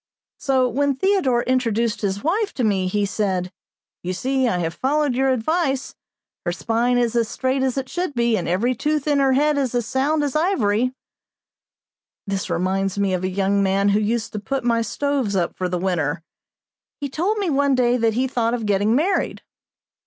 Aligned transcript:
So, 0.39 0.67
when 0.67 0.95
Theodore 0.95 1.43
introduced 1.43 2.01
his 2.01 2.23
wife 2.23 2.55
to 2.55 2.63
me, 2.63 2.87
he 2.87 3.05
said, 3.05 3.51
"You 4.01 4.13
see 4.13 4.47
I 4.47 4.57
have 4.57 4.73
followed 4.73 5.13
your 5.13 5.29
advice; 5.29 5.93
her 6.43 6.51
spine 6.51 6.97
is 6.97 7.15
as 7.15 7.29
straight 7.29 7.61
as 7.61 7.77
it 7.77 7.87
should 7.87 8.15
be, 8.15 8.35
and 8.35 8.47
every 8.47 8.73
tooth 8.73 9.07
in 9.07 9.19
her 9.19 9.33
head 9.33 9.59
as 9.59 9.73
sound 9.85 10.23
as 10.23 10.35
ivory." 10.35 10.95
This 12.25 12.49
reminds 12.49 12.97
me 12.97 13.13
of 13.13 13.23
a 13.23 13.29
young 13.29 13.61
man 13.61 13.89
who 13.89 13.99
used 13.99 14.33
to 14.33 14.39
put 14.39 14.63
my 14.63 14.81
stoves 14.81 15.35
up 15.35 15.55
for 15.55 15.69
the 15.69 15.77
winter. 15.77 16.23
He 16.99 17.07
told 17.07 17.37
me 17.37 17.51
one 17.51 17.75
day 17.75 17.95
that 17.95 18.15
he 18.15 18.27
thought 18.27 18.55
of 18.55 18.65
getting 18.65 18.95
married. 18.95 19.43